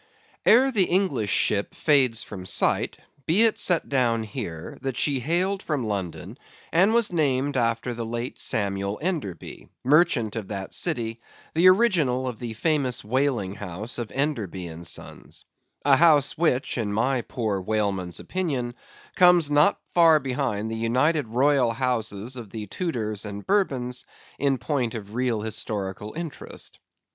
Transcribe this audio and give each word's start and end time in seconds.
Ere 0.47 0.71
the 0.71 0.85
English 0.85 1.29
ship 1.29 1.75
fades 1.75 2.23
from 2.23 2.43
sight, 2.43 2.97
be 3.27 3.43
it 3.43 3.59
set 3.59 3.87
down 3.87 4.23
here, 4.23 4.79
that 4.81 4.97
she 4.97 5.19
hailed 5.19 5.61
from 5.61 5.83
London, 5.83 6.35
and 6.73 6.91
was 6.91 7.13
named 7.13 7.55
after 7.55 7.93
the 7.93 8.03
late 8.03 8.39
Samuel 8.39 8.97
Enderby, 8.99 9.69
merchant 9.83 10.35
of 10.35 10.47
that 10.47 10.73
city, 10.73 11.19
the 11.53 11.67
original 11.69 12.27
of 12.27 12.39
the 12.39 12.53
famous 12.53 13.03
whaling 13.03 13.53
house 13.53 13.99
of 13.99 14.11
Enderby 14.11 14.67
& 14.83 14.83
Sons; 14.85 15.45
a 15.85 15.97
house 15.97 16.35
which 16.35 16.79
in 16.79 16.91
my 16.91 17.21
poor 17.21 17.61
whaleman's 17.61 18.19
opinion, 18.19 18.73
comes 19.15 19.51
not 19.51 19.79
far 19.93 20.19
behind 20.19 20.71
the 20.71 20.75
united 20.75 21.27
royal 21.27 21.73
houses 21.73 22.35
of 22.37 22.49
the 22.49 22.65
Tudors 22.65 23.23
and 23.23 23.45
Bourbons, 23.45 24.05
in 24.39 24.57
point 24.57 24.95
of 24.95 25.13
real 25.13 25.41
historical 25.41 26.11
interest. 26.13 26.79